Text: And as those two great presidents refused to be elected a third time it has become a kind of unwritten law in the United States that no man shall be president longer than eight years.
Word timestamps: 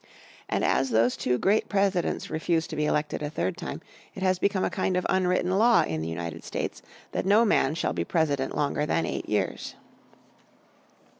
And 0.49 0.63
as 0.65 0.89
those 0.89 1.15
two 1.15 1.37
great 1.37 1.69
presidents 1.69 2.31
refused 2.31 2.71
to 2.71 2.75
be 2.75 2.87
elected 2.87 3.21
a 3.21 3.29
third 3.29 3.55
time 3.55 3.81
it 4.15 4.23
has 4.23 4.39
become 4.39 4.63
a 4.63 4.69
kind 4.71 4.97
of 4.97 5.05
unwritten 5.07 5.51
law 5.51 5.83
in 5.83 6.01
the 6.01 6.07
United 6.07 6.43
States 6.43 6.81
that 7.11 7.23
no 7.27 7.45
man 7.45 7.75
shall 7.75 7.93
be 7.93 8.03
president 8.03 8.55
longer 8.55 8.87
than 8.87 9.05
eight 9.05 9.29
years. 9.29 9.75